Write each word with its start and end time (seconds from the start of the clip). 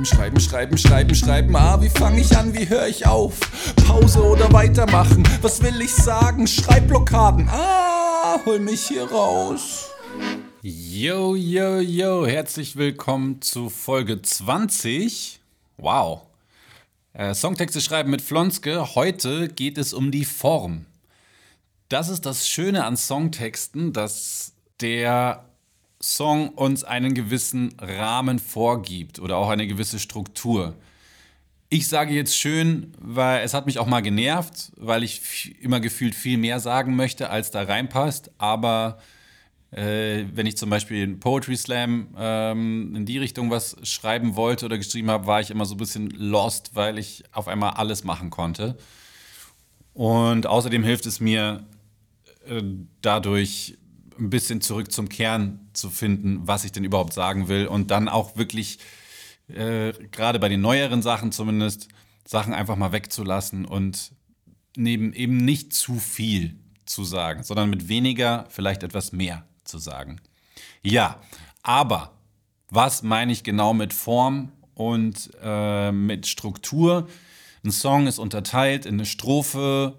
Schreiben, 0.00 0.40
schreiben, 0.40 0.40
schreiben, 0.40 0.78
schreiben, 0.78 1.14
schreiben. 1.14 1.56
Ah, 1.56 1.80
wie 1.82 1.90
fange 1.90 2.20
ich 2.20 2.34
an, 2.34 2.54
wie 2.54 2.66
höre 2.66 2.86
ich 2.86 3.06
auf? 3.06 3.38
Pause 3.86 4.22
oder 4.22 4.50
weitermachen? 4.50 5.28
Was 5.42 5.62
will 5.62 5.78
ich 5.82 5.94
sagen? 5.94 6.46
Schreibblockaden. 6.46 7.48
Ah, 7.50 8.40
hol 8.46 8.60
mich 8.60 8.86
hier 8.88 9.04
raus. 9.10 9.90
Yo, 10.62 11.34
yo, 11.34 11.80
yo, 11.80 12.26
herzlich 12.26 12.76
willkommen 12.76 13.42
zu 13.42 13.68
Folge 13.68 14.22
20. 14.22 15.38
Wow. 15.76 16.22
Äh, 17.12 17.34
Songtexte 17.34 17.82
schreiben 17.82 18.10
mit 18.10 18.22
Flonske. 18.22 18.94
Heute 18.94 19.48
geht 19.48 19.76
es 19.76 19.92
um 19.92 20.10
die 20.10 20.24
Form. 20.24 20.86
Das 21.90 22.08
ist 22.08 22.24
das 22.24 22.48
Schöne 22.48 22.84
an 22.84 22.96
Songtexten, 22.96 23.92
dass 23.92 24.54
der 24.80 25.44
Song 26.02 26.48
uns 26.50 26.82
einen 26.82 27.14
gewissen 27.14 27.74
Rahmen 27.78 28.38
vorgibt 28.38 29.18
oder 29.18 29.36
auch 29.36 29.50
eine 29.50 29.66
gewisse 29.66 29.98
Struktur. 29.98 30.74
Ich 31.68 31.88
sage 31.88 32.14
jetzt 32.14 32.36
schön, 32.36 32.92
weil 32.98 33.44
es 33.44 33.54
hat 33.54 33.66
mich 33.66 33.78
auch 33.78 33.86
mal 33.86 34.00
genervt, 34.00 34.72
weil 34.76 35.04
ich 35.04 35.60
immer 35.62 35.78
gefühlt 35.78 36.14
viel 36.14 36.38
mehr 36.38 36.58
sagen 36.58 36.96
möchte, 36.96 37.30
als 37.30 37.50
da 37.50 37.62
reinpasst. 37.62 38.32
Aber 38.38 38.98
äh, 39.70 40.24
wenn 40.32 40.46
ich 40.46 40.56
zum 40.56 40.68
Beispiel 40.68 41.02
in 41.02 41.20
Poetry 41.20 41.56
Slam 41.56 42.08
ähm, 42.18 42.96
in 42.96 43.06
die 43.06 43.18
Richtung 43.18 43.50
was 43.50 43.76
schreiben 43.84 44.34
wollte 44.34 44.64
oder 44.66 44.78
geschrieben 44.78 45.10
habe, 45.10 45.26
war 45.26 45.40
ich 45.40 45.50
immer 45.50 45.64
so 45.64 45.74
ein 45.74 45.78
bisschen 45.78 46.10
lost, 46.10 46.74
weil 46.74 46.98
ich 46.98 47.22
auf 47.30 47.46
einmal 47.46 47.74
alles 47.74 48.02
machen 48.02 48.30
konnte. 48.30 48.76
Und 49.94 50.46
außerdem 50.46 50.82
hilft 50.82 51.06
es 51.06 51.20
mir 51.20 51.66
äh, 52.48 52.62
dadurch 53.00 53.76
ein 54.20 54.30
bisschen 54.30 54.60
zurück 54.60 54.92
zum 54.92 55.08
Kern 55.08 55.68
zu 55.72 55.90
finden, 55.90 56.46
was 56.46 56.64
ich 56.64 56.72
denn 56.72 56.84
überhaupt 56.84 57.12
sagen 57.12 57.48
will 57.48 57.66
und 57.66 57.90
dann 57.90 58.08
auch 58.08 58.36
wirklich, 58.36 58.78
äh, 59.48 59.92
gerade 60.10 60.38
bei 60.38 60.48
den 60.48 60.60
neueren 60.60 61.02
Sachen 61.02 61.32
zumindest, 61.32 61.88
Sachen 62.26 62.54
einfach 62.54 62.76
mal 62.76 62.92
wegzulassen 62.92 63.64
und 63.64 64.12
neben 64.76 65.12
eben 65.12 65.38
nicht 65.38 65.72
zu 65.72 65.98
viel 65.98 66.56
zu 66.86 67.04
sagen, 67.04 67.42
sondern 67.42 67.70
mit 67.70 67.88
weniger 67.88 68.46
vielleicht 68.50 68.82
etwas 68.82 69.12
mehr 69.12 69.44
zu 69.64 69.78
sagen. 69.78 70.20
Ja, 70.82 71.20
aber 71.62 72.12
was 72.68 73.02
meine 73.02 73.32
ich 73.32 73.42
genau 73.42 73.74
mit 73.74 73.92
Form 73.92 74.52
und 74.74 75.30
äh, 75.42 75.92
mit 75.92 76.26
Struktur? 76.26 77.08
Ein 77.64 77.72
Song 77.72 78.06
ist 78.06 78.18
unterteilt 78.18 78.86
in 78.86 78.94
eine 78.94 79.06
Strophe, 79.06 79.98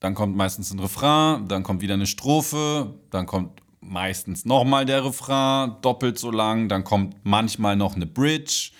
dann 0.00 0.14
kommt 0.14 0.36
meistens 0.36 0.72
ein 0.72 0.78
Refrain, 0.78 1.46
dann 1.48 1.62
kommt 1.62 1.82
wieder 1.82 1.94
eine 1.94 2.06
Strophe, 2.06 2.94
dann 3.10 3.26
kommt 3.26 3.60
meistens 3.80 4.44
nochmal 4.44 4.86
der 4.86 5.04
Refrain, 5.04 5.76
doppelt 5.82 6.18
so 6.18 6.30
lang, 6.30 6.68
dann 6.68 6.84
kommt 6.84 7.16
manchmal 7.22 7.76
noch 7.76 7.94
eine 7.94 8.06
Bridge 8.06 8.72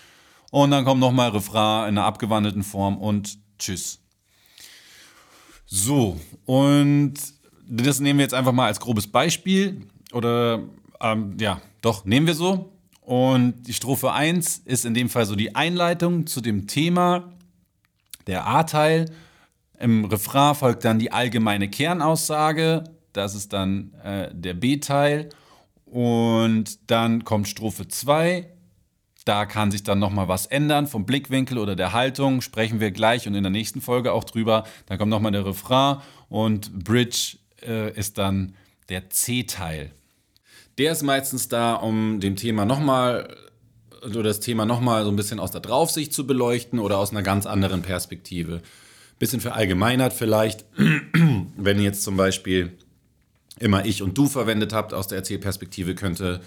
und 0.51 0.71
dann 0.71 0.85
kommt 0.85 1.01
nochmal 1.01 1.31
Refrain 1.31 1.89
in 1.89 1.99
einer 1.99 2.07
abgewandelten 2.07 2.63
Form 2.63 2.99
und 2.99 3.39
tschüss. 3.59 4.01
So, 5.67 6.19
und 6.47 7.15
das 7.69 8.01
nehmen 8.01 8.19
wir 8.19 8.25
jetzt 8.25 8.35
einfach 8.35 8.53
mal 8.53 8.67
als 8.67 8.81
grobes 8.81 9.07
Beispiel 9.07 9.87
oder 10.13 10.65
ähm, 11.01 11.37
ja, 11.39 11.61
doch, 11.83 12.05
nehmen 12.05 12.27
wir 12.27 12.35
so. 12.35 12.73
Und 13.01 13.63
die 13.67 13.73
Strophe 13.73 14.13
1 14.13 14.59
ist 14.59 14.85
in 14.85 14.95
dem 14.95 15.09
Fall 15.09 15.27
so 15.27 15.37
die 15.37 15.55
Einleitung 15.55 16.27
zu 16.27 16.41
dem 16.41 16.67
Thema, 16.67 17.33
der 18.27 18.47
A-Teil. 18.47 19.11
Im 19.81 20.05
Refrain 20.05 20.55
folgt 20.55 20.85
dann 20.85 20.99
die 20.99 21.11
allgemeine 21.11 21.69
Kernaussage, 21.69 22.85
das 23.15 23.35
ist 23.35 23.53
dann 23.53 23.95
äh, 24.05 24.29
der 24.33 24.55
B-Teil. 24.55 25.31
Und 25.87 26.91
dann 26.91 27.25
kommt 27.25 27.49
Strophe 27.49 27.89
2. 27.89 28.47
Da 29.25 29.47
kann 29.47 29.71
sich 29.71 29.83
dann 29.83 29.99
nochmal 29.99 30.29
was 30.29 30.47
ändern 30.47 30.87
vom 30.87 31.05
Blickwinkel 31.05 31.59
oder 31.59 31.77
der 31.77 31.93
Haltung. 31.93 32.43
Sprechen 32.43 32.79
wir 32.79 32.91
gleich 32.91 33.27
und 33.27 33.35
in 33.35 33.43
der 33.43 33.51
nächsten 33.51 33.81
Folge 33.81 34.13
auch 34.13 34.25
drüber. 34.25 34.65
Dann 34.87 34.99
kommt 34.99 35.11
nochmal 35.11 35.33
der 35.33 35.47
Refrain 35.47 35.97
und 36.29 36.85
Bridge 36.85 37.39
äh, 37.67 37.93
ist 37.99 38.19
dann 38.19 38.55
der 38.89 39.11
C-Teil. 39.11 39.93
Der 40.79 40.93
ist 40.93 41.03
meistens 41.03 41.49
da, 41.49 41.75
um 41.75 42.21
dem 42.21 42.37
Thema 42.37 42.65
nochmal 42.65 43.35
oder 44.05 44.23
das 44.23 44.41
Thema 44.41 44.65
nochmal 44.65 45.05
so 45.05 45.11
ein 45.11 45.17
bisschen 45.17 45.41
aus 45.41 45.51
der 45.51 45.61
Draufsicht 45.61 46.13
zu 46.13 46.27
beleuchten 46.27 46.79
oder 46.79 46.99
aus 46.99 47.11
einer 47.11 47.23
ganz 47.23 47.47
anderen 47.47 47.83
Perspektive 47.83 48.63
bisschen 49.21 49.41
verallgemeinert 49.41 50.13
vielleicht, 50.13 50.65
wenn 51.57 51.81
jetzt 51.81 52.03
zum 52.03 52.17
Beispiel 52.17 52.73
immer 53.61 53.85
ich 53.85 54.03
und 54.03 54.19
du 54.19 54.27
verwendet 54.27 54.73
habt 54.73 54.93
aus 54.93 55.07
der 55.07 55.19
Erzählperspektive, 55.19 55.95
könntest 55.95 56.41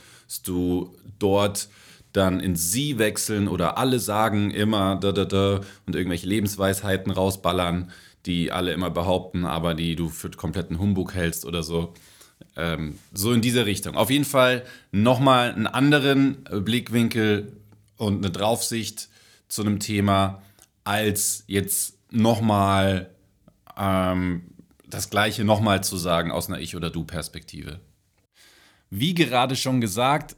du 0.46 0.94
dort 1.20 1.70
dann 2.12 2.40
in 2.40 2.56
sie 2.56 2.98
wechseln 2.98 3.48
oder 3.48 3.78
alle 3.78 4.00
sagen 4.00 4.52
immer 4.52 4.98
da, 4.98 5.12
da, 5.12 5.26
da 5.26 5.62
und 5.86 5.96
irgendwelche 5.96 6.28
Lebensweisheiten 6.28 7.12
rausballern, 7.12 7.92
die 8.26 8.52
alle 8.52 8.74
immer 8.74 8.90
behaupten, 8.90 9.46
aber 9.46 9.76
die 9.76 9.96
du 9.96 10.10
für 10.10 10.32
kompletten 10.32 10.80
Humbug 10.80 11.14
hältst 11.14 11.46
oder 11.46 11.64
so. 11.64 11.94
Ähm, 12.56 12.98
so 13.14 13.32
in 13.32 13.42
diese 13.42 13.66
Richtung. 13.66 13.96
Auf 13.96 14.10
jeden 14.10 14.26
Fall 14.26 14.64
nochmal 14.92 15.54
einen 15.54 15.68
anderen 15.68 16.44
Blickwinkel 16.44 17.54
und 17.98 18.18
eine 18.18 18.32
Draufsicht 18.32 19.10
zu 19.48 19.62
einem 19.62 19.80
Thema 19.80 20.42
als 20.84 21.44
jetzt 21.48 21.98
nochmal 22.14 23.10
ähm, 23.78 24.44
das 24.88 25.10
Gleiche 25.10 25.44
nochmal 25.44 25.84
zu 25.84 25.98
sagen 25.98 26.32
aus 26.32 26.48
einer 26.48 26.60
Ich- 26.60 26.76
oder 26.76 26.90
Du-Perspektive. 26.90 27.80
Wie 28.90 29.14
gerade 29.14 29.56
schon 29.56 29.82
gesagt, 29.82 30.36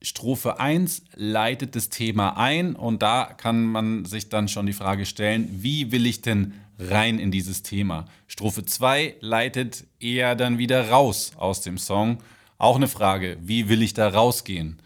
Strophe 0.00 0.60
1 0.60 1.02
leitet 1.16 1.74
das 1.74 1.88
Thema 1.88 2.36
ein 2.36 2.76
und 2.76 3.02
da 3.02 3.24
kann 3.36 3.64
man 3.64 4.04
sich 4.04 4.28
dann 4.28 4.48
schon 4.48 4.66
die 4.66 4.72
Frage 4.72 5.04
stellen, 5.04 5.48
wie 5.62 5.90
will 5.90 6.06
ich 6.06 6.22
denn 6.22 6.54
rein 6.78 7.18
in 7.18 7.30
dieses 7.30 7.62
Thema? 7.62 8.06
Strophe 8.28 8.64
2 8.64 9.16
leitet 9.20 9.84
eher 9.98 10.36
dann 10.36 10.58
wieder 10.58 10.88
raus 10.88 11.32
aus 11.36 11.60
dem 11.60 11.78
Song. 11.78 12.18
Auch 12.56 12.76
eine 12.76 12.88
Frage, 12.88 13.36
wie 13.42 13.68
will 13.68 13.82
ich 13.82 13.92
da 13.92 14.08
rausgehen 14.08 14.78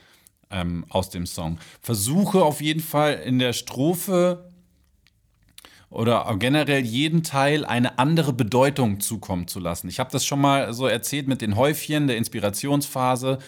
ähm, 0.50 0.86
aus 0.88 1.10
dem 1.10 1.26
Song? 1.26 1.58
Versuche 1.80 2.42
auf 2.42 2.62
jeden 2.62 2.82
Fall 2.82 3.14
in 3.24 3.38
der 3.38 3.52
Strophe 3.52 4.51
oder 5.92 6.34
generell 6.38 6.84
jeden 6.84 7.22
Teil 7.22 7.64
eine 7.64 7.98
andere 7.98 8.32
Bedeutung 8.32 9.00
zukommen 9.00 9.46
zu 9.46 9.60
lassen. 9.60 9.88
Ich 9.88 10.00
habe 10.00 10.10
das 10.10 10.24
schon 10.24 10.40
mal 10.40 10.72
so 10.72 10.86
erzählt 10.86 11.28
mit 11.28 11.42
den 11.42 11.56
Häufchen 11.56 12.06
der 12.06 12.16
Inspirationsphase, 12.16 13.38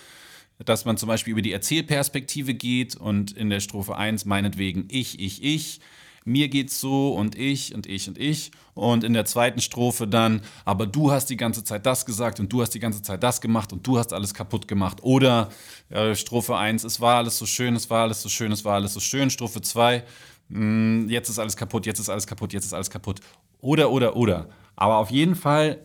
dass 0.65 0.85
man 0.85 0.97
zum 0.97 1.09
Beispiel 1.09 1.33
über 1.33 1.43
die 1.43 1.53
Erzählperspektive 1.53 2.55
geht 2.55 2.97
und 2.97 3.33
in 3.33 3.51
der 3.51 3.61
Strophe 3.61 3.97
1 3.97 4.27
meinetwegen 4.27 4.87
ich, 4.91 5.19
ich, 5.19 5.43
ich, 5.43 5.81
mir 6.27 6.49
geht's 6.49 6.81
so 6.81 7.15
und 7.15 7.37
ich 7.37 7.75
und 7.75 7.87
ich 7.87 8.09
und 8.09 8.19
ich. 8.19 8.51
Und 8.73 9.05
in 9.05 9.13
der 9.13 9.25
zweiten 9.25 9.61
Strophe 9.61 10.09
dann, 10.09 10.41
aber 10.65 10.87
du 10.87 11.13
hast 11.13 11.27
die 11.27 11.37
ganze 11.37 11.65
Zeit 11.65 11.87
das 11.87 12.07
gesagt 12.07 12.41
und 12.41 12.53
du 12.53 12.63
hast 12.63 12.71
die 12.71 12.81
ganze 12.81 13.03
Zeit 13.03 13.23
das 13.23 13.41
gemacht 13.41 13.73
und 13.73 13.87
du 13.87 13.99
hast 13.99 14.13
alles 14.13 14.33
kaputt 14.35 14.67
gemacht. 14.67 15.03
Oder 15.03 15.51
äh, 15.91 16.15
Strophe 16.15 16.57
1, 16.57 16.83
es 16.85 17.01
war 17.01 17.19
alles 17.19 17.39
so 17.39 17.47
schön, 17.47 17.77
es 17.77 17.91
war 17.91 18.05
alles 18.05 18.23
so 18.23 18.29
schön, 18.29 18.53
es 18.53 18.65
war 18.65 18.75
alles 18.75 18.95
so 18.95 19.01
schön, 19.01 19.31
Strophe 19.31 19.61
2, 19.61 20.03
hm, 20.51 21.09
jetzt 21.09 21.29
ist 21.29 21.39
alles 21.39 21.57
kaputt, 21.57 21.87
jetzt 21.87 21.99
ist 21.99 22.09
alles 22.09 22.27
kaputt, 22.27 22.53
jetzt 22.53 22.65
ist 22.65 22.75
alles 22.75 22.91
kaputt. 22.91 23.21
Oder, 23.61 23.91
oder, 23.91 24.17
oder. 24.17 24.49
Aber 24.77 24.99
auf 24.99 25.11
jeden 25.11 25.35
Fall 25.35 25.81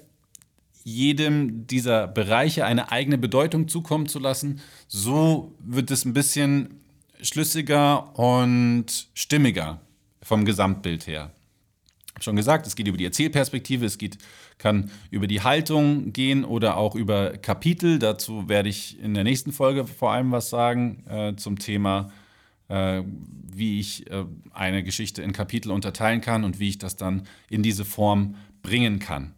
jedem 0.84 1.68
dieser 1.68 2.08
Bereiche 2.08 2.66
eine 2.66 2.92
eigene 2.92 3.18
Bedeutung 3.18 3.68
zukommen 3.68 4.08
zu 4.08 4.20
lassen, 4.20 4.62
so 4.88 5.54
wird 5.60 5.92
es 5.92 6.06
ein 6.06 6.14
bisschen 6.14 6.82
schlüssiger 7.22 8.18
und 8.18 9.08
stimmiger 9.14 9.82
vom 10.22 10.46
Gesamtbild 10.46 11.08
her. 11.08 11.32
Schon 12.22 12.36
gesagt, 12.36 12.68
es 12.68 12.76
geht 12.76 12.88
über 12.88 12.98
die 12.98 13.06
Erzählperspektive, 13.06 13.86
es 13.86 13.98
geht, 13.98 14.18
kann 14.58 14.92
über 15.10 15.28
die 15.28 15.42
Haltung 15.42 16.12
gehen 16.12 16.44
oder 16.44 16.76
auch 16.76 16.96
über 16.96 17.38
Kapitel. 17.38 17.98
Dazu 17.98 18.50
werde 18.50 18.68
ich 18.68 19.00
in 19.00 19.14
der 19.14 19.24
nächsten 19.24 19.54
Folge 19.54 19.86
vor 19.86 20.12
allem 20.12 20.32
was 20.32 20.50
sagen 20.50 21.04
äh, 21.08 21.36
zum 21.36 21.60
Thema 21.60 22.12
äh, 22.70 23.04
wie 23.52 23.80
ich 23.80 24.10
äh, 24.10 24.26
eine 24.54 24.84
Geschichte 24.84 25.22
in 25.22 25.34
Kapitel 25.34 25.72
unterteilen 25.72 26.22
kann 26.22 26.44
und 26.44 26.60
wie 26.60 26.70
ich 26.70 26.78
das 26.78 26.96
dann 26.96 27.28
in 27.50 27.62
diese 27.62 27.84
Form 27.84 28.36
bringen 28.62 29.00
kann. 29.00 29.34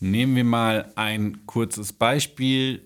Nehmen 0.00 0.36
wir 0.36 0.44
mal 0.44 0.92
ein 0.94 1.44
kurzes 1.46 1.92
Beispiel, 1.92 2.82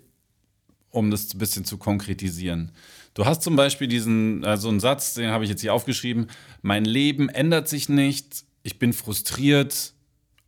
um 0.90 1.10
das 1.10 1.34
ein 1.34 1.38
bisschen 1.38 1.64
zu 1.64 1.78
konkretisieren. 1.78 2.72
Du 3.14 3.26
hast 3.26 3.42
zum 3.42 3.56
Beispiel 3.56 3.88
diesen, 3.88 4.44
also 4.44 4.68
einen 4.68 4.80
Satz, 4.80 5.14
den 5.14 5.30
habe 5.30 5.44
ich 5.44 5.50
jetzt 5.50 5.60
hier 5.60 5.74
aufgeschrieben. 5.74 6.28
Mein 6.62 6.84
Leben 6.84 7.28
ändert 7.28 7.68
sich 7.68 7.88
nicht, 7.88 8.44
ich 8.62 8.78
bin 8.78 8.94
frustriert, 8.94 9.92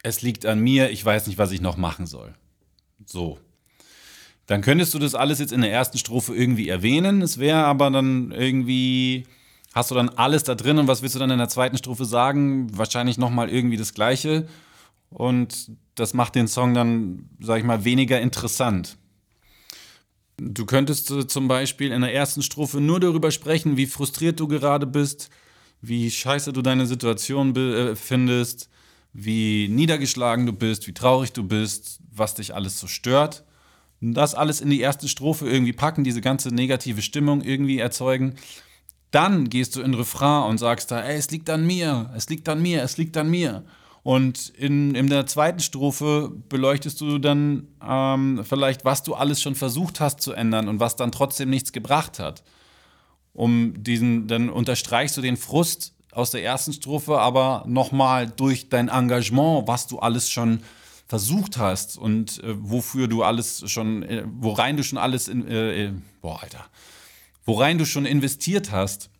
es 0.02 0.22
liegt 0.22 0.46
an 0.46 0.60
mir, 0.60 0.90
ich 0.90 1.04
weiß 1.04 1.26
nicht, 1.26 1.36
was 1.36 1.52
ich 1.52 1.60
noch 1.60 1.76
machen 1.76 2.06
soll. 2.06 2.34
So, 3.04 3.38
dann 4.46 4.60
könntest 4.60 4.92
du 4.94 4.98
das 4.98 5.14
alles 5.14 5.38
jetzt 5.38 5.52
in 5.52 5.62
der 5.62 5.72
ersten 5.72 5.98
Strophe 5.98 6.34
irgendwie 6.34 6.68
erwähnen. 6.68 7.22
Es 7.22 7.38
wäre 7.38 7.64
aber 7.64 7.90
dann 7.90 8.30
irgendwie, 8.32 9.24
hast 9.72 9.90
du 9.90 9.94
dann 9.94 10.10
alles 10.10 10.44
da 10.44 10.54
drin 10.54 10.78
und 10.78 10.86
was 10.86 11.02
willst 11.02 11.14
du 11.14 11.18
dann 11.18 11.30
in 11.30 11.38
der 11.38 11.48
zweiten 11.48 11.78
Strophe 11.78 12.04
sagen? 12.04 12.76
Wahrscheinlich 12.76 13.16
nochmal 13.16 13.48
irgendwie 13.48 13.78
das 13.78 13.94
Gleiche. 13.94 14.46
Und 15.08 15.70
das 15.94 16.12
macht 16.12 16.34
den 16.34 16.48
Song 16.48 16.74
dann, 16.74 17.30
sag 17.40 17.58
ich 17.58 17.64
mal, 17.64 17.84
weniger 17.84 18.20
interessant. 18.20 18.98
Du 20.36 20.66
könntest 20.66 21.10
äh, 21.10 21.26
zum 21.26 21.48
Beispiel 21.48 21.92
in 21.92 22.00
der 22.02 22.12
ersten 22.12 22.42
Strophe 22.42 22.80
nur 22.80 23.00
darüber 23.00 23.30
sprechen, 23.30 23.76
wie 23.76 23.86
frustriert 23.86 24.40
du 24.40 24.48
gerade 24.48 24.86
bist, 24.86 25.30
wie 25.80 26.10
scheiße 26.10 26.52
du 26.52 26.60
deine 26.60 26.86
Situation 26.86 27.54
äh, 27.56 27.94
findest, 27.94 28.68
wie 29.12 29.68
niedergeschlagen 29.68 30.44
du 30.44 30.52
bist, 30.52 30.88
wie 30.88 30.92
traurig 30.92 31.32
du 31.32 31.44
bist, 31.44 32.00
was 32.10 32.34
dich 32.34 32.54
alles 32.54 32.80
so 32.80 32.88
stört. 32.88 33.44
Das 34.00 34.34
alles 34.34 34.60
in 34.60 34.70
die 34.70 34.80
erste 34.80 35.08
Strophe 35.08 35.48
irgendwie 35.48 35.72
packen, 35.72 36.04
diese 36.04 36.20
ganze 36.20 36.48
negative 36.48 37.02
Stimmung 37.02 37.40
irgendwie 37.42 37.78
erzeugen. 37.78 38.34
Dann 39.10 39.48
gehst 39.48 39.76
du 39.76 39.80
in 39.80 39.94
Refrain 39.94 40.50
und 40.50 40.58
sagst 40.58 40.90
da, 40.90 41.00
ey, 41.00 41.16
es 41.16 41.30
liegt 41.30 41.48
an 41.48 41.66
mir, 41.66 42.10
es 42.16 42.28
liegt 42.28 42.48
an 42.48 42.60
mir, 42.60 42.82
es 42.82 42.96
liegt 42.96 43.16
an 43.16 43.30
mir. 43.30 43.64
Und 44.02 44.50
in, 44.50 44.94
in 44.94 45.08
der 45.08 45.26
zweiten 45.26 45.60
Strophe 45.60 46.30
beleuchtest 46.50 47.00
du 47.00 47.18
dann 47.18 47.68
ähm, 47.82 48.44
vielleicht, 48.44 48.84
was 48.84 49.02
du 49.02 49.14
alles 49.14 49.40
schon 49.40 49.54
versucht 49.54 49.98
hast 49.98 50.20
zu 50.20 50.34
ändern 50.34 50.68
und 50.68 50.78
was 50.78 50.96
dann 50.96 51.10
trotzdem 51.10 51.48
nichts 51.48 51.72
gebracht 51.72 52.18
hat. 52.18 52.42
Um 53.32 53.82
diesen, 53.82 54.28
dann 54.28 54.50
unterstreichst 54.50 55.16
du 55.16 55.22
den 55.22 55.38
Frust 55.38 55.94
aus 56.12 56.30
der 56.30 56.44
ersten 56.44 56.74
Strophe, 56.74 57.18
aber 57.18 57.64
nochmal 57.66 58.28
durch 58.28 58.68
dein 58.68 58.88
Engagement, 58.88 59.66
was 59.66 59.86
du 59.86 60.00
alles 60.00 60.30
schon 60.30 60.60
versucht 61.06 61.58
hast 61.58 61.98
und 61.98 62.42
äh, 62.42 62.54
wofür 62.58 63.08
du 63.08 63.22
alles 63.22 63.70
schon, 63.70 64.02
äh, 64.02 64.24
worein 64.26 64.76
du 64.76 64.84
schon 64.84 64.98
alles, 64.98 65.28
in, 65.28 65.46
äh, 65.46 65.86
äh 65.86 65.92
boah, 66.20 66.42
Alter, 66.42 66.64
worein 67.44 67.78
du 67.78 67.84
schon 67.84 68.06
investiert 68.06 68.72
hast, 68.72 69.10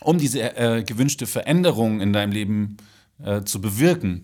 um 0.00 0.18
diese 0.18 0.56
äh, 0.56 0.82
gewünschte 0.82 1.26
Veränderung 1.26 2.00
in 2.00 2.12
deinem 2.12 2.32
Leben 2.32 2.76
zu 2.78 2.84
äh, 3.22 3.44
zu 3.44 3.60
bewirken. 3.60 4.22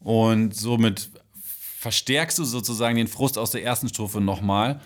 Und 0.00 0.54
somit 0.54 1.10
verstärkst 1.78 2.38
du 2.38 2.44
sozusagen 2.44 2.96
den 2.96 3.08
Frust 3.08 3.38
aus 3.38 3.50
der 3.50 3.62
ersten 3.62 3.88
Strophe 3.88 4.20
nochmal, 4.20 4.80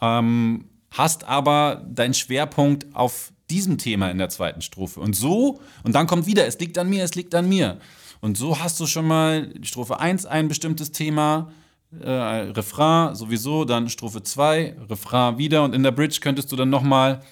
ähm, 0.00 0.68
hast 0.90 1.24
aber 1.24 1.84
deinen 1.88 2.14
Schwerpunkt 2.14 2.94
auf 2.94 3.32
diesem 3.50 3.78
Thema 3.78 4.10
in 4.10 4.18
der 4.18 4.28
zweiten 4.28 4.60
Strophe. 4.60 5.00
Und 5.00 5.14
so, 5.14 5.60
und 5.84 5.94
dann 5.94 6.06
kommt 6.06 6.26
wieder, 6.26 6.46
es 6.46 6.58
liegt 6.58 6.78
an 6.78 6.88
mir, 6.88 7.04
es 7.04 7.14
liegt 7.14 7.34
an 7.34 7.48
mir. 7.48 7.78
Und 8.20 8.36
so 8.36 8.58
hast 8.60 8.80
du 8.80 8.86
schon 8.86 9.06
mal 9.06 9.52
Strophe 9.62 10.00
1 10.00 10.26
ein 10.26 10.48
bestimmtes 10.48 10.92
Thema, 10.92 11.52
äh, 12.00 12.10
Refrain 12.10 13.14
sowieso, 13.14 13.64
dann 13.64 13.88
Strophe 13.88 14.22
2, 14.22 14.76
Refrain 14.88 15.38
wieder 15.38 15.62
und 15.62 15.74
in 15.74 15.82
der 15.82 15.92
Bridge 15.92 16.18
könntest 16.20 16.50
du 16.50 16.56
dann 16.56 16.70
nochmal 16.70 17.22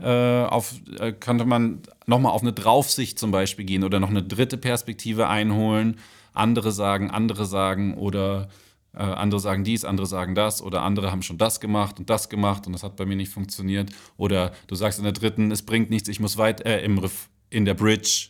äh, 0.00 0.44
auf, 0.44 0.74
äh, 1.00 1.12
könnte 1.12 1.44
man 1.44 1.80
nochmal 2.06 2.32
auf 2.32 2.42
eine 2.42 2.52
Draufsicht 2.52 3.18
zum 3.18 3.32
Beispiel 3.32 3.64
gehen 3.64 3.82
oder 3.82 3.98
noch 3.98 4.10
eine 4.10 4.22
dritte 4.22 4.56
Perspektive 4.56 5.28
einholen. 5.28 5.98
Andere 6.32 6.70
sagen, 6.70 7.10
andere 7.10 7.46
sagen 7.46 7.94
oder 7.94 8.48
äh, 8.94 8.98
andere 8.98 9.40
sagen 9.40 9.64
dies, 9.64 9.84
andere 9.84 10.06
sagen 10.06 10.34
das 10.34 10.62
oder 10.62 10.82
andere 10.82 11.10
haben 11.10 11.22
schon 11.22 11.38
das 11.38 11.60
gemacht 11.60 11.98
und 11.98 12.10
das 12.10 12.28
gemacht 12.28 12.66
und 12.66 12.72
das 12.72 12.82
hat 12.82 12.96
bei 12.96 13.06
mir 13.06 13.16
nicht 13.16 13.32
funktioniert. 13.32 13.90
Oder 14.16 14.52
du 14.66 14.74
sagst 14.74 14.98
in 14.98 15.04
der 15.04 15.12
dritten, 15.12 15.50
es 15.50 15.62
bringt 15.62 15.90
nichts, 15.90 16.08
ich 16.08 16.20
muss 16.20 16.36
weit, 16.36 16.64
äh, 16.64 16.82
im 16.82 16.98
Riff, 16.98 17.28
in 17.50 17.64
der 17.64 17.74
Bridge, 17.74 18.28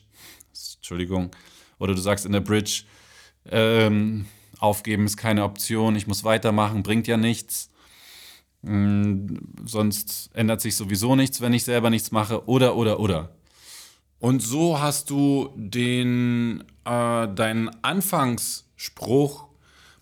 Entschuldigung, 0.76 1.30
oder 1.78 1.94
du 1.94 2.00
sagst 2.00 2.26
in 2.26 2.32
der 2.32 2.40
Bridge, 2.40 2.84
ähm, 3.50 4.26
aufgeben 4.58 5.06
ist 5.06 5.16
keine 5.16 5.44
Option, 5.44 5.96
ich 5.96 6.06
muss 6.06 6.24
weitermachen, 6.24 6.82
bringt 6.82 7.06
ja 7.06 7.16
nichts. 7.16 7.70
Hm, 8.64 9.38
sonst 9.64 10.30
ändert 10.34 10.60
sich 10.60 10.74
sowieso 10.74 11.14
nichts, 11.14 11.40
wenn 11.40 11.52
ich 11.52 11.64
selber 11.64 11.90
nichts 11.90 12.10
mache. 12.10 12.48
Oder, 12.48 12.76
oder, 12.76 12.98
oder. 12.98 13.30
Und 14.18 14.42
so 14.42 14.80
hast 14.80 15.10
du 15.10 15.50
den, 15.54 16.64
äh, 16.84 17.28
deinen 17.28 17.70
Anfangsspruch, 17.82 19.47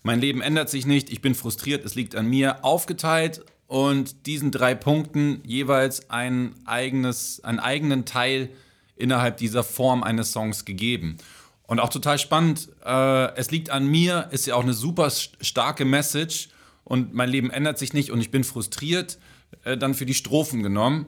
mein 0.07 0.21
Leben 0.21 0.41
ändert 0.41 0.69
sich 0.69 0.85
nicht, 0.85 1.11
ich 1.11 1.21
bin 1.21 1.35
frustriert, 1.35 1.83
es 1.83 1.93
liegt 1.93 2.15
an 2.15 2.27
mir, 2.27 2.63
aufgeteilt 2.63 3.43
und 3.67 4.25
diesen 4.25 4.51
drei 4.51 4.73
Punkten 4.73 5.41
jeweils 5.43 6.09
ein 6.09 6.55
eigenes, 6.63 7.43
einen 7.43 7.59
eigenen 7.59 8.05
Teil 8.05 8.49
innerhalb 8.95 9.35
dieser 9.35 9.65
Form 9.65 10.03
eines 10.03 10.31
Songs 10.31 10.63
gegeben. 10.63 11.17
Und 11.63 11.81
auch 11.81 11.89
total 11.89 12.17
spannend, 12.19 12.69
äh, 12.85 13.35
es 13.35 13.51
liegt 13.51 13.69
an 13.69 13.85
mir, 13.85 14.29
ist 14.31 14.47
ja 14.47 14.55
auch 14.55 14.63
eine 14.63 14.73
super 14.73 15.11
starke 15.11 15.83
Message 15.83 16.47
und 16.85 17.13
mein 17.13 17.29
Leben 17.29 17.51
ändert 17.51 17.77
sich 17.77 17.91
nicht 17.91 18.09
und 18.09 18.21
ich 18.21 18.31
bin 18.31 18.45
frustriert, 18.45 19.19
äh, 19.65 19.77
dann 19.77 19.93
für 19.93 20.05
die 20.05 20.13
Strophen 20.13 20.63
genommen. 20.63 21.05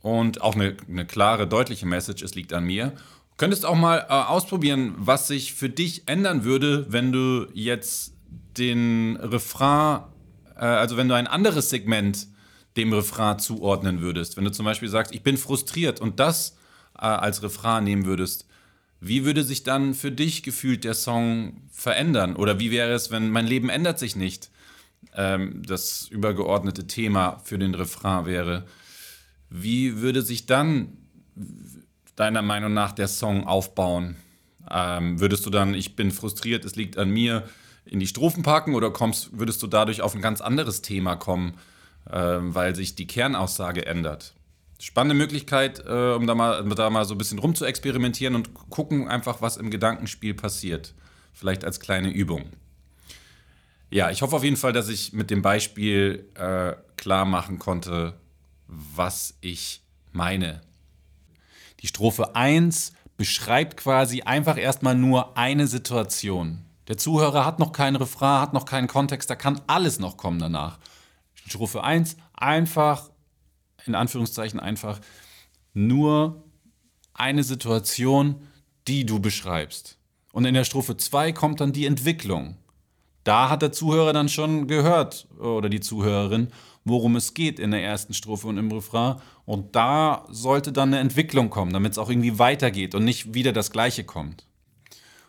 Und 0.00 0.42
auch 0.42 0.54
eine, 0.54 0.76
eine, 0.88 1.04
klare, 1.06 1.48
deutliche 1.48 1.84
Message, 1.84 2.22
es 2.22 2.36
liegt 2.36 2.52
an 2.52 2.62
mir. 2.62 2.92
Könntest 3.36 3.66
auch 3.66 3.74
mal 3.74 4.06
äh, 4.08 4.12
ausprobieren, 4.12 4.94
was 4.96 5.26
sich 5.26 5.54
für 5.54 5.68
dich 5.68 6.04
ändern 6.06 6.44
würde, 6.44 6.86
wenn 6.88 7.10
du 7.10 7.48
jetzt 7.52 8.14
den 8.56 9.16
Refrain, 9.16 10.02
äh, 10.56 10.64
also 10.64 10.96
wenn 10.96 11.08
du 11.08 11.14
ein 11.14 11.26
anderes 11.26 11.70
Segment 11.70 12.26
dem 12.76 12.92
Refrain 12.92 13.38
zuordnen 13.38 14.00
würdest. 14.00 14.36
Wenn 14.36 14.44
du 14.44 14.52
zum 14.52 14.64
Beispiel 14.64 14.88
sagst, 14.88 15.14
ich 15.14 15.22
bin 15.22 15.36
frustriert 15.36 16.00
und 16.00 16.20
das 16.20 16.56
äh, 16.96 17.06
als 17.06 17.42
Refrain 17.42 17.84
nehmen 17.84 18.04
würdest, 18.04 18.46
wie 19.00 19.24
würde 19.24 19.44
sich 19.44 19.62
dann 19.62 19.94
für 19.94 20.12
dich 20.12 20.42
gefühlt 20.42 20.84
der 20.84 20.94
Song 20.94 21.62
verändern? 21.70 22.36
Oder 22.36 22.58
wie 22.58 22.70
wäre 22.70 22.92
es, 22.92 23.10
wenn 23.10 23.30
mein 23.30 23.46
Leben 23.46 23.68
ändert 23.68 23.98
sich 23.98 24.16
nicht? 24.16 24.50
ähm, 25.14 25.62
das 25.66 26.08
übergeordnete 26.08 26.86
Thema 26.86 27.40
für 27.44 27.58
den 27.58 27.74
Refrain 27.74 28.26
wäre. 28.26 28.66
Wie 29.50 30.00
würde 30.00 30.22
sich 30.22 30.46
dann 30.46 30.96
deiner 32.16 32.42
Meinung 32.42 32.74
nach 32.74 32.92
der 32.92 33.08
Song 33.08 33.46
aufbauen? 33.46 34.16
Ähm, 34.70 35.20
würdest 35.20 35.46
du 35.46 35.50
dann, 35.50 35.74
ich 35.74 35.96
bin 35.96 36.10
frustriert, 36.10 36.64
es 36.64 36.76
liegt 36.76 36.98
an 36.98 37.10
mir, 37.10 37.48
in 37.90 38.00
die 38.00 38.06
Strophen 38.06 38.42
packen 38.42 38.74
oder 38.74 38.90
kommst, 38.90 39.38
würdest 39.38 39.62
du 39.62 39.66
dadurch 39.66 40.02
auf 40.02 40.14
ein 40.14 40.22
ganz 40.22 40.40
anderes 40.40 40.82
Thema 40.82 41.16
kommen, 41.16 41.54
ähm, 42.10 42.54
weil 42.54 42.74
sich 42.74 42.94
die 42.94 43.06
Kernaussage 43.06 43.86
ändert? 43.86 44.34
Spannende 44.80 45.16
Möglichkeit, 45.16 45.84
äh, 45.86 46.12
um 46.12 46.26
da 46.26 46.34
mal, 46.34 46.62
da 46.68 46.90
mal 46.90 47.04
so 47.04 47.14
ein 47.14 47.18
bisschen 47.18 47.38
rum 47.38 47.54
zu 47.54 47.64
experimentieren 47.64 48.34
und 48.34 48.54
gucken 48.70 49.08
einfach, 49.08 49.42
was 49.42 49.56
im 49.56 49.70
Gedankenspiel 49.70 50.34
passiert. 50.34 50.94
Vielleicht 51.32 51.64
als 51.64 51.80
kleine 51.80 52.10
Übung. 52.10 52.46
Ja, 53.90 54.10
ich 54.10 54.22
hoffe 54.22 54.36
auf 54.36 54.44
jeden 54.44 54.56
Fall, 54.56 54.72
dass 54.72 54.88
ich 54.88 55.12
mit 55.12 55.30
dem 55.30 55.42
Beispiel 55.42 56.28
äh, 56.34 56.74
klar 56.96 57.24
machen 57.24 57.58
konnte, 57.58 58.14
was 58.66 59.34
ich 59.40 59.82
meine. 60.12 60.60
Die 61.80 61.86
Strophe 61.86 62.36
1 62.36 62.92
beschreibt 63.16 63.76
quasi 63.78 64.22
einfach 64.22 64.58
erstmal 64.58 64.94
nur 64.94 65.36
eine 65.36 65.66
Situation. 65.66 66.64
Der 66.88 66.96
Zuhörer 66.96 67.44
hat 67.44 67.58
noch 67.58 67.72
keinen 67.72 67.96
Refrain, 67.96 68.40
hat 68.40 68.54
noch 68.54 68.64
keinen 68.64 68.88
Kontext, 68.88 69.30
da 69.30 69.36
kann 69.36 69.60
alles 69.66 69.98
noch 69.98 70.16
kommen 70.16 70.38
danach. 70.38 70.78
Strophe 71.34 71.84
1 71.84 72.16
einfach, 72.34 73.10
in 73.86 73.94
Anführungszeichen 73.94 74.58
einfach, 74.58 75.00
nur 75.74 76.44
eine 77.14 77.44
Situation, 77.44 78.42
die 78.86 79.06
du 79.06 79.20
beschreibst. 79.20 79.98
Und 80.32 80.44
in 80.44 80.54
der 80.54 80.64
Strophe 80.64 80.96
2 80.96 81.32
kommt 81.32 81.60
dann 81.60 81.72
die 81.72 81.86
Entwicklung 81.86 82.56
da 83.28 83.50
hat 83.50 83.60
der 83.60 83.72
Zuhörer 83.72 84.14
dann 84.14 84.30
schon 84.30 84.68
gehört 84.68 85.28
oder 85.38 85.68
die 85.68 85.80
Zuhörerin, 85.80 86.48
worum 86.86 87.14
es 87.14 87.34
geht 87.34 87.58
in 87.58 87.72
der 87.72 87.84
ersten 87.84 88.14
Strophe 88.14 88.46
und 88.46 88.56
im 88.56 88.72
Refrain. 88.72 89.16
Und 89.44 89.76
da 89.76 90.24
sollte 90.30 90.72
dann 90.72 90.94
eine 90.94 91.00
Entwicklung 91.00 91.50
kommen, 91.50 91.74
damit 91.74 91.92
es 91.92 91.98
auch 91.98 92.08
irgendwie 92.08 92.38
weitergeht 92.38 92.94
und 92.94 93.04
nicht 93.04 93.34
wieder 93.34 93.52
das 93.52 93.70
Gleiche 93.70 94.04
kommt. 94.04 94.46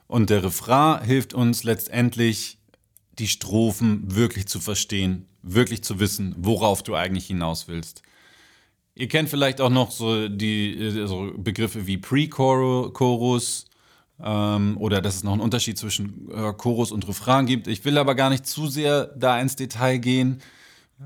Und 0.09 0.31
der 0.31 0.43
Refrain 0.43 1.03
hilft 1.03 1.35
uns 1.35 1.63
letztendlich, 1.63 2.57
die 3.19 3.27
Strophen 3.27 4.15
wirklich 4.15 4.47
zu 4.47 4.59
verstehen, 4.59 5.27
wirklich 5.43 5.83
zu 5.83 5.99
wissen, 5.99 6.33
worauf 6.35 6.81
du 6.81 6.95
eigentlich 6.95 7.27
hinaus 7.27 7.67
willst. 7.67 8.01
Ihr 8.95 9.07
kennt 9.07 9.29
vielleicht 9.29 9.61
auch 9.61 9.69
noch 9.69 9.91
so 9.91 10.27
die 10.27 11.03
so 11.05 11.31
Begriffe 11.37 11.85
wie 11.85 11.99
Pre-Chorus, 11.99 13.65
ähm, 14.19 14.77
oder 14.79 14.99
dass 14.99 15.17
es 15.17 15.23
noch 15.23 15.33
einen 15.33 15.41
Unterschied 15.41 15.77
zwischen 15.77 16.27
äh, 16.33 16.53
Chorus 16.53 16.91
und 16.91 17.07
Refrain 17.07 17.45
gibt. 17.45 17.67
Ich 17.67 17.85
will 17.85 17.99
aber 17.99 18.15
gar 18.15 18.31
nicht 18.31 18.47
zu 18.47 18.65
sehr 18.65 19.05
da 19.15 19.39
ins 19.39 19.55
Detail 19.57 19.99
gehen. 19.99 20.41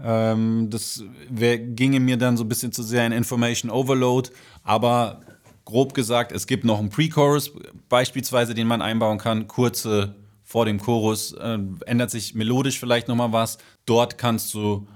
Ähm, 0.02 0.70
das 0.70 1.04
wär, 1.30 1.58
ginge 1.60 2.00
mir 2.00 2.16
dann 2.16 2.38
so 2.38 2.46
ein 2.46 2.50
bisschen 2.50 2.72
zu 2.72 2.84
sehr 2.84 3.06
in 3.06 3.12
Information 3.12 3.70
Overload. 3.70 4.30
Aber 4.64 5.20
grob 5.66 5.94
gesagt, 5.94 6.32
es 6.32 6.48
gibt 6.48 6.64
noch 6.64 6.80
einen 6.80 6.90
Pre-Chorus 6.90 7.52
beispielsweise, 7.94 8.54
den 8.54 8.68
man 8.68 8.82
einbauen 8.82 9.20
kann. 9.20 9.48
Kurze 9.48 10.16
vor 10.44 10.66
dem 10.66 10.80
Chorus 10.80 11.34
äh, 11.34 11.60
ändert 11.86 12.12
sich 12.12 12.34
melodisch 12.34 12.80
vielleicht 12.80 13.08
nochmal 13.08 13.32
was. 13.32 13.60
Dort 13.86 14.18
kannst 14.18 14.54
du 14.54 14.88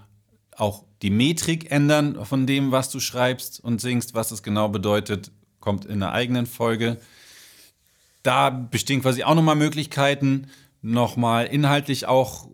auch 0.55 0.83
die 1.03 1.11
Metrik 1.11 1.71
ändern 1.71 2.25
von 2.25 2.47
dem, 2.47 2.71
was 2.71 2.89
du 2.89 2.99
schreibst 2.99 3.63
und 3.63 3.79
singst. 3.79 4.15
Was 4.15 4.31
es 4.31 4.41
genau 4.41 4.67
bedeutet, 4.69 5.31
kommt 5.59 5.85
in 5.85 6.01
einer 6.01 6.11
eigenen 6.11 6.47
Folge 6.47 6.97
da 8.27 8.49
bestehen 8.49 9.01
quasi 9.01 9.23
auch 9.23 9.35
nochmal 9.35 9.55
Möglichkeiten, 9.55 10.47
nochmal 10.81 11.45
inhaltlich 11.45 12.07
auch 12.07 12.49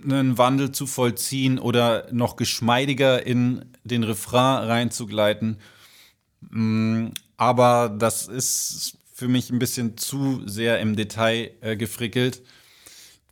einen 0.00 0.38
Wandel 0.38 0.70
zu 0.70 0.86
vollziehen 0.86 1.58
oder 1.58 2.06
noch 2.12 2.36
geschmeidiger 2.36 3.26
in 3.26 3.64
den 3.82 4.04
Refrain 4.04 4.68
reinzugleiten. 4.68 5.58
Mm, 6.50 7.08
aber 7.36 7.88
das 7.88 8.28
ist 8.28 8.97
für 9.18 9.26
mich 9.26 9.50
ein 9.50 9.58
bisschen 9.58 9.96
zu 9.96 10.46
sehr 10.46 10.78
im 10.78 10.94
Detail 10.94 11.50
äh, 11.60 11.76
gefrickelt. 11.76 12.40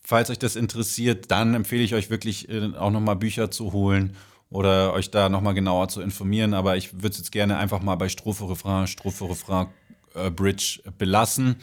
falls 0.03 0.31
euch 0.31 0.39
das 0.39 0.57
interessiert, 0.57 1.31
dann 1.31 1.55
empfehle 1.55 1.83
ich 1.83 1.95
euch 1.95 2.11
wirklich 2.11 2.49
äh, 2.49 2.73
auch 2.77 2.91
nochmal 2.91 3.15
Bücher 3.15 3.53
zu 3.53 3.73
holen 3.73 4.17
oder 4.51 4.93
euch 4.95 5.13
da 5.13 5.29
nochmal 5.29 5.55
genauer 5.55 5.89
zu 5.89 6.01
informieren. 6.01 6.55
Aber 6.55 6.77
ich 6.77 6.95
würde 6.95 7.11
es 7.11 7.19
jetzt 7.19 7.31
gerne 7.31 7.57
einfach 7.57 7.83
mal 7.83 7.95
bei 7.95 8.09
Strophe, 8.09 8.49
Refrain, 8.49 8.89
Strophe, 8.89 9.31
Refrain, 9.31 9.69
äh, 10.15 10.29
Bridge 10.29 10.81
belassen 10.99 11.55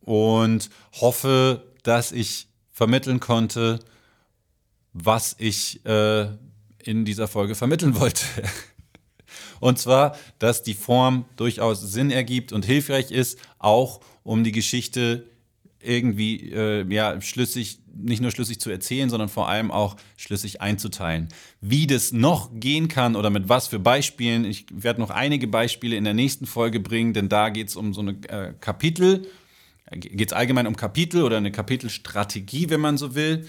und 0.00 0.70
hoffe, 0.98 1.64
dass 1.82 2.12
ich 2.12 2.48
vermitteln 2.72 3.20
konnte, 3.20 3.80
was 4.94 5.36
ich 5.38 5.84
äh, 5.84 6.28
in 6.82 7.04
dieser 7.04 7.28
Folge 7.28 7.54
vermitteln 7.54 7.94
wollte. 8.00 8.24
Und 9.60 9.78
zwar, 9.78 10.16
dass 10.38 10.62
die 10.62 10.74
Form 10.74 11.24
durchaus 11.36 11.80
Sinn 11.80 12.10
ergibt 12.10 12.52
und 12.52 12.64
hilfreich 12.64 13.10
ist, 13.10 13.38
auch 13.58 14.00
um 14.22 14.44
die 14.44 14.52
Geschichte 14.52 15.24
irgendwie 15.80 16.50
äh, 16.50 16.84
ja, 16.92 17.20
schlüssig, 17.20 17.78
nicht 17.94 18.20
nur 18.20 18.30
schlüssig 18.30 18.60
zu 18.60 18.70
erzählen, 18.70 19.10
sondern 19.10 19.28
vor 19.28 19.48
allem 19.48 19.70
auch 19.70 19.96
schlüssig 20.16 20.60
einzuteilen. 20.60 21.28
Wie 21.60 21.86
das 21.86 22.12
noch 22.12 22.50
gehen 22.52 22.88
kann 22.88 23.16
oder 23.16 23.30
mit 23.30 23.48
was 23.48 23.68
für 23.68 23.78
Beispielen, 23.78 24.44
ich 24.44 24.66
werde 24.72 25.00
noch 25.00 25.10
einige 25.10 25.46
Beispiele 25.46 25.96
in 25.96 26.04
der 26.04 26.14
nächsten 26.14 26.46
Folge 26.46 26.80
bringen, 26.80 27.12
denn 27.12 27.28
da 27.28 27.48
geht 27.50 27.68
es 27.68 27.76
um 27.76 27.94
so 27.94 28.00
eine 28.00 28.12
äh, 28.28 28.54
Kapitel, 28.60 29.26
geht 29.92 30.30
es 30.30 30.32
allgemein 30.32 30.66
um 30.66 30.76
Kapitel 30.76 31.22
oder 31.22 31.36
eine 31.36 31.52
Kapitelstrategie, 31.52 32.70
wenn 32.70 32.80
man 32.80 32.98
so 32.98 33.14
will. 33.14 33.46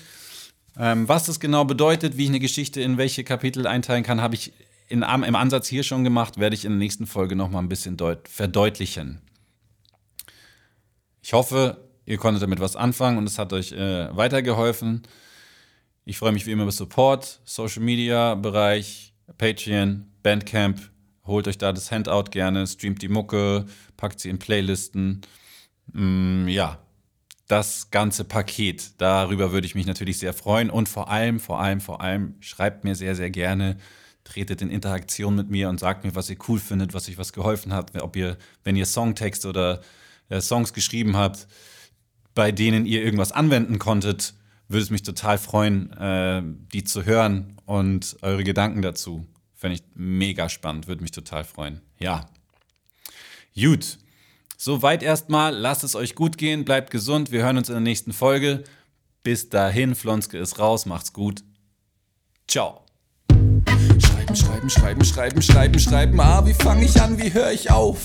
Ähm, 0.77 1.07
was 1.07 1.25
das 1.25 1.39
genau 1.39 1.65
bedeutet, 1.65 2.15
wie 2.17 2.23
ich 2.23 2.29
eine 2.29 2.39
Geschichte 2.39 2.79
in 2.79 2.97
welche 2.97 3.23
Kapitel 3.23 3.67
einteilen 3.67 4.03
kann, 4.03 4.21
habe 4.21 4.35
ich 4.35 4.53
in, 4.89 5.03
im 5.03 5.35
Ansatz 5.35 5.67
hier 5.67 5.83
schon 5.83 6.03
gemacht, 6.03 6.39
werde 6.39 6.55
ich 6.55 6.65
in 6.65 6.71
der 6.71 6.79
nächsten 6.79 7.05
Folge 7.05 7.35
noch 7.35 7.49
mal 7.49 7.59
ein 7.59 7.69
bisschen 7.69 7.97
verdeutlichen. 8.25 9.21
Ich 11.21 11.33
hoffe, 11.33 11.89
ihr 12.05 12.17
konntet 12.17 12.41
damit 12.41 12.59
was 12.59 12.75
anfangen 12.75 13.17
und 13.17 13.27
es 13.27 13.37
hat 13.37 13.53
euch 13.53 13.71
äh, 13.71 14.15
weitergeholfen. 14.15 15.03
Ich 16.05 16.17
freue 16.17 16.31
mich 16.31 16.47
wie 16.47 16.51
immer 16.51 16.63
über 16.63 16.71
Support, 16.71 17.39
Social 17.45 17.83
Media 17.83 18.33
Bereich, 18.33 19.13
Patreon, 19.37 20.11
Bandcamp. 20.23 20.79
Holt 21.25 21.47
euch 21.47 21.59
da 21.59 21.71
das 21.71 21.91
Handout 21.91 22.31
gerne, 22.31 22.65
streamt 22.65 23.03
die 23.03 23.09
Mucke, 23.09 23.67
packt 23.95 24.19
sie 24.19 24.29
in 24.29 24.39
Playlisten. 24.39 25.21
Mm, 25.93 26.47
ja, 26.47 26.79
das 27.47 27.91
ganze 27.91 28.23
Paket. 28.23 28.99
Darüber 28.99 29.51
würde 29.51 29.67
ich 29.67 29.75
mich 29.75 29.85
natürlich 29.85 30.17
sehr 30.17 30.33
freuen. 30.33 30.71
Und 30.71 30.89
vor 30.89 31.11
allem, 31.11 31.39
vor 31.39 31.59
allem, 31.59 31.79
vor 31.79 32.01
allem, 32.01 32.35
schreibt 32.39 32.83
mir 32.83 32.95
sehr, 32.95 33.15
sehr 33.15 33.29
gerne, 33.29 33.77
tretet 34.29 34.61
in 34.61 34.69
Interaktion 34.69 35.35
mit 35.35 35.49
mir 35.49 35.69
und 35.69 35.79
sagt 35.79 36.03
mir, 36.03 36.15
was 36.15 36.29
ihr 36.29 36.37
cool 36.47 36.59
findet, 36.59 36.93
was 36.93 37.09
euch 37.09 37.17
was 37.17 37.33
geholfen 37.33 37.73
hat, 37.73 37.99
ob 38.01 38.15
ihr, 38.15 38.37
wenn 38.63 38.75
ihr 38.75 38.85
Songtext 38.85 39.45
oder 39.45 39.81
äh, 40.29 40.39
Songs 40.39 40.73
geschrieben 40.73 41.17
habt, 41.17 41.47
bei 42.35 42.51
denen 42.51 42.85
ihr 42.85 43.03
irgendwas 43.03 43.31
anwenden 43.31 43.79
konntet, 43.79 44.35
würde 44.67 44.83
es 44.83 44.91
mich 44.91 45.03
total 45.03 45.37
freuen, 45.37 45.91
äh, 45.93 46.43
die 46.73 46.83
zu 46.83 47.05
hören 47.05 47.57
und 47.65 48.17
eure 48.21 48.43
Gedanken 48.43 48.81
dazu. 48.81 49.25
Fände 49.55 49.75
ich 49.75 49.83
mega 49.95 50.47
spannend, 50.47 50.87
würde 50.87 51.01
mich 51.01 51.11
total 51.11 51.43
freuen. 51.43 51.81
Ja. 51.97 52.29
Gut. 53.55 53.97
Soweit 54.57 55.03
erstmal. 55.03 55.55
Lasst 55.55 55.83
es 55.83 55.95
euch 55.95 56.15
gut 56.15 56.37
gehen, 56.37 56.65
bleibt 56.65 56.91
gesund. 56.91 57.31
Wir 57.31 57.43
hören 57.43 57.57
uns 57.57 57.69
in 57.69 57.75
der 57.75 57.81
nächsten 57.81 58.13
Folge. 58.13 58.63
Bis 59.23 59.49
dahin, 59.49 59.95
Flonske 59.95 60.37
ist 60.37 60.59
raus, 60.59 60.85
macht's 60.85 61.13
gut. 61.13 61.43
Ciao. 62.47 62.88
Schreiben, 64.39 64.69
schreiben, 64.69 65.03
schreiben, 65.03 65.41
schreiben, 65.41 65.79
schreiben. 65.79 66.19
Ah, 66.21 66.45
wie 66.45 66.53
fange 66.53 66.85
ich 66.85 67.01
an, 67.01 67.17
wie 67.21 67.33
höre 67.33 67.51
ich 67.51 67.69
auf? 67.71 67.99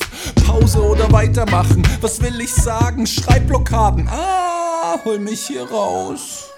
Pause 0.45 0.83
oder 0.83 1.11
weitermachen? 1.13 1.83
Was 2.01 2.21
will 2.21 2.41
ich 2.41 2.53
sagen? 2.53 3.07
Schreibblockaden. 3.07 4.09
Ah, 4.09 4.99
hol 5.05 5.21
mich 5.21 5.47
hier 5.47 5.71
raus. 5.71 6.54